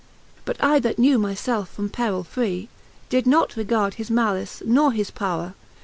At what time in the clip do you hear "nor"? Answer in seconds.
4.65-4.93